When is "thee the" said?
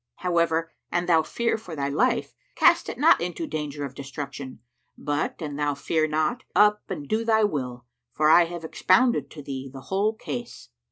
9.43-9.81